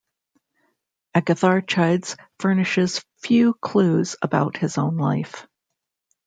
Agatharchides 1.15 2.15
furnishes 2.39 3.05
few 3.21 3.53
clues 3.61 4.15
about 4.23 4.57
his 4.57 4.79
own 4.79 4.97
life. 4.97 5.47